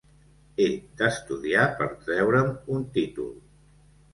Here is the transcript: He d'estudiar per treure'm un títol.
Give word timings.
He 0.61 0.69
d'estudiar 1.01 1.67
per 1.81 1.89
treure'm 2.09 2.51
un 2.79 2.89
títol. 2.97 3.29